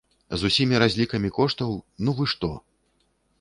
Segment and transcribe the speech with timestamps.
[0.43, 1.77] З ўсімі разлікамі коштаў,
[2.09, 2.51] ну вы што!